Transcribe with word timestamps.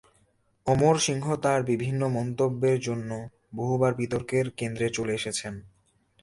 অমর 0.67 0.95
সিংহ 0.97 1.25
তার 1.35 1.63
বিভিন্ন 1.63 2.01
মন্তব্যের 2.07 2.79
জন্য 2.79 3.09
বহুবার 3.55 3.93
বিতর্কের 3.93 4.45
কেন্দ্রে 4.51 4.87
চলে 4.89 5.13
এসেছেন। 5.13 5.53